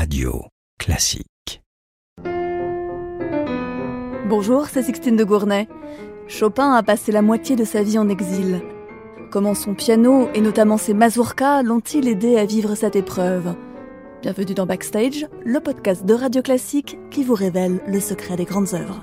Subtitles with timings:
[0.00, 0.46] Radio
[0.78, 1.60] Classique.
[4.30, 5.68] Bonjour, c'est Sixtine de Gournay.
[6.26, 8.62] Chopin a passé la moitié de sa vie en exil.
[9.30, 13.54] Comment son piano et notamment ses mazurkas l'ont-ils aidé à vivre cette épreuve?
[14.22, 18.72] Bienvenue dans Backstage, le podcast de Radio Classique qui vous révèle le secret des grandes
[18.72, 19.02] œuvres.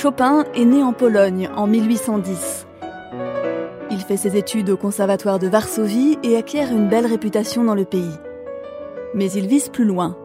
[0.00, 2.68] Chopin est né en Pologne en 1810.
[3.90, 7.84] Il fait ses études au conservatoire de Varsovie et acquiert une belle réputation dans le
[7.84, 8.14] pays.
[9.12, 10.16] Mais il vise plus loin.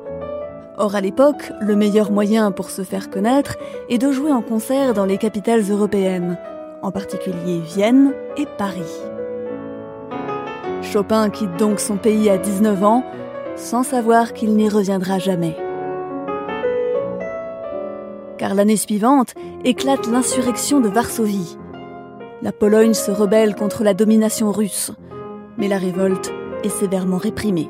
[0.78, 3.56] Or, à l'époque, le meilleur moyen pour se faire connaître
[3.90, 6.38] est de jouer en concert dans les capitales européennes,
[6.84, 9.02] en particulier Vienne et Paris.
[10.84, 13.04] Chopin quitte donc son pays à 19 ans,
[13.56, 15.58] sans savoir qu'il n'y reviendra jamais.
[18.44, 21.58] Car l'année suivante éclate l'insurrection de Varsovie.
[22.42, 24.92] La Pologne se rebelle contre la domination russe,
[25.58, 26.30] mais la révolte
[26.62, 27.70] est sévèrement réprimée.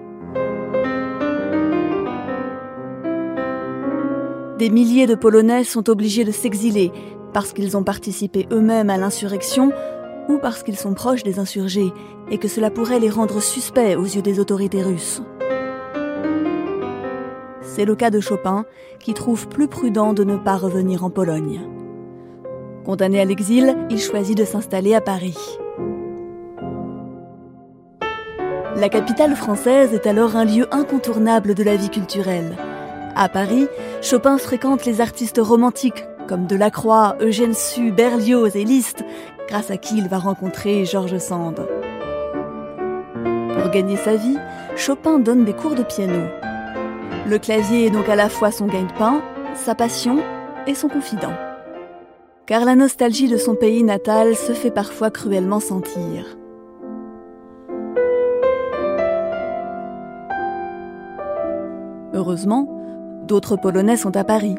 [4.57, 6.91] Des milliers de Polonais sont obligés de s'exiler
[7.33, 9.71] parce qu'ils ont participé eux-mêmes à l'insurrection
[10.27, 11.93] ou parce qu'ils sont proches des insurgés
[12.31, 15.21] et que cela pourrait les rendre suspects aux yeux des autorités russes.
[17.75, 18.65] C'est le cas de Chopin
[18.99, 21.59] qui trouve plus prudent de ne pas revenir en Pologne.
[22.85, 25.39] Condamné à l'exil, il choisit de s'installer à Paris.
[28.75, 32.55] La capitale française est alors un lieu incontournable de la vie culturelle.
[33.15, 33.65] À Paris,
[34.03, 39.03] Chopin fréquente les artistes romantiques comme Delacroix, Eugène Sue, Berlioz et Liszt,
[39.47, 41.67] grâce à qui il va rencontrer Georges Sand.
[43.57, 44.37] Pour gagner sa vie,
[44.75, 46.21] Chopin donne des cours de piano.
[47.27, 49.21] Le clavier est donc à la fois son gagne-pain,
[49.55, 50.19] sa passion
[50.67, 51.33] et son confident
[52.45, 56.37] car la nostalgie de son pays natal se fait parfois cruellement sentir.
[62.13, 62.67] Heureusement,
[63.27, 64.55] d'autres Polonais sont à Paris,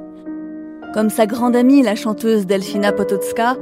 [0.92, 3.56] comme sa grande amie la chanteuse Delfina Potocka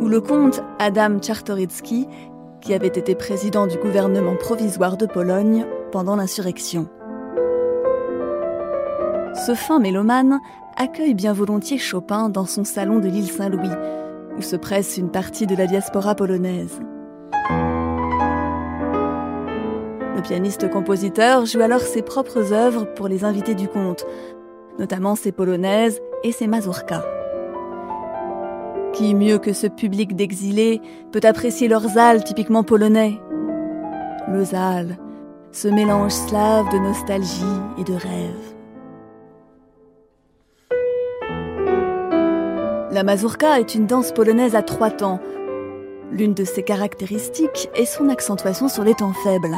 [0.00, 2.08] ou le comte Adam Czartoryski,
[2.60, 6.88] qui avait été président du gouvernement provisoire de Pologne pendant l'insurrection.
[9.46, 10.40] Ce fin mélomane
[10.76, 13.70] accueille bien volontiers Chopin dans son salon de l'île Saint-Louis,
[14.36, 16.78] où se presse une partie de la diaspora polonaise.
[20.14, 24.04] Le pianiste-compositeur joue alors ses propres œuvres pour les invités du comte,
[24.78, 27.06] notamment ses polonaises et ses mazurkas.
[28.92, 33.18] Qui mieux que ce public d'exilés peut apprécier leur zal typiquement polonais?
[34.28, 34.98] Le zal,
[35.50, 37.40] ce mélange slave de nostalgie
[37.78, 38.59] et de rêve.
[42.92, 45.20] La mazurka est une danse polonaise à trois temps.
[46.10, 49.56] L'une de ses caractéristiques est son accentuation sur les temps faibles.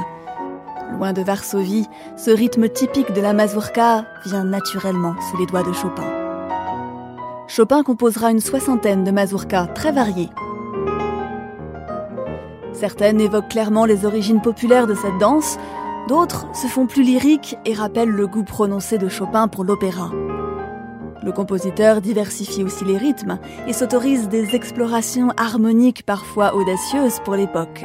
[0.93, 1.87] Loin de Varsovie,
[2.19, 6.05] ce rythme typique de la mazurka vient naturellement sous les doigts de Chopin.
[7.47, 10.31] Chopin composera une soixantaine de mazurkas très variées.
[12.75, 15.59] Certaines évoquent clairement les origines populaires de cette danse,
[16.07, 20.11] d'autres se font plus lyriques et rappellent le goût prononcé de Chopin pour l'opéra.
[21.23, 27.85] Le compositeur diversifie aussi les rythmes et s'autorise des explorations harmoniques parfois audacieuses pour l'époque.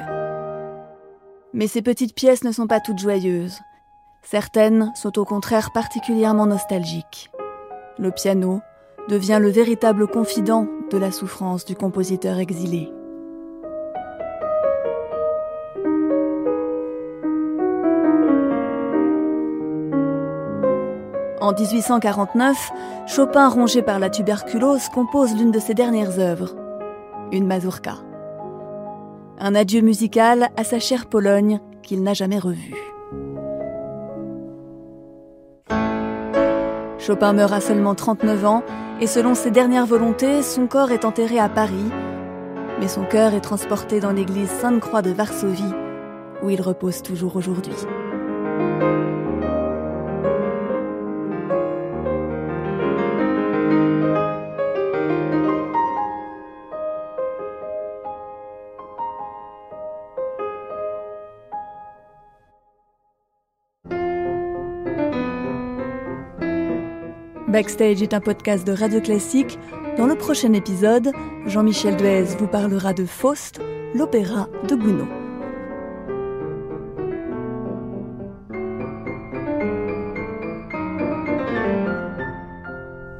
[1.53, 3.59] Mais ces petites pièces ne sont pas toutes joyeuses.
[4.23, 7.29] Certaines sont au contraire particulièrement nostalgiques.
[7.99, 8.61] Le piano
[9.07, 12.91] devient le véritable confident de la souffrance du compositeur exilé.
[21.39, 22.71] En 1849,
[23.05, 26.55] Chopin, rongé par la tuberculose, compose l'une de ses dernières œuvres,
[27.31, 27.95] une mazurka.
[29.39, 32.75] Un adieu musical à sa chère Pologne qu'il n'a jamais revue.
[36.97, 38.63] Chopin meurt à seulement 39 ans
[38.99, 41.91] et selon ses dernières volontés, son corps est enterré à Paris,
[42.79, 45.63] mais son cœur est transporté dans l'église Sainte-Croix de Varsovie,
[46.41, 47.75] où il repose toujours aujourd'hui.
[67.47, 69.57] Backstage est un podcast de Radio Classique.
[69.97, 71.13] Dans le prochain épisode,
[71.45, 73.61] Jean-Michel Duez vous parlera de Faust,
[73.95, 75.07] l'opéra de Gounod.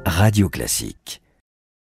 [0.04, 1.22] Radio Classique.